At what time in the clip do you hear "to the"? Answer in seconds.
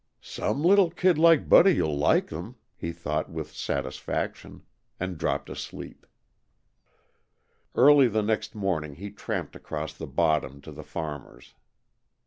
10.61-10.83